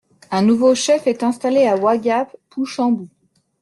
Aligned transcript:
Un 0.31 0.41
nouveau 0.41 0.73
chef 0.73 1.05
est 1.05 1.21
installé 1.21 1.67
à 1.67 1.75
Wagap, 1.75 2.35
Pouchambou. 2.49 3.07